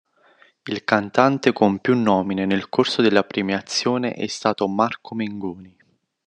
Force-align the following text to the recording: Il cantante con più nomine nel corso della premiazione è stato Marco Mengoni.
Il 0.65 0.83
cantante 0.83 1.53
con 1.53 1.77
più 1.77 1.95
nomine 1.95 2.47
nel 2.47 2.69
corso 2.69 3.03
della 3.03 3.23
premiazione 3.23 4.13
è 4.13 4.25
stato 4.25 4.67
Marco 4.67 5.13
Mengoni. 5.13 5.77